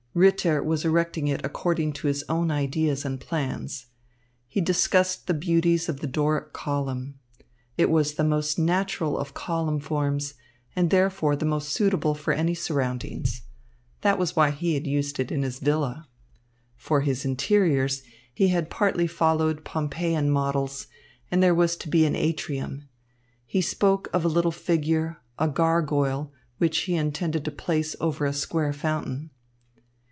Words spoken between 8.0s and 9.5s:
the most natural of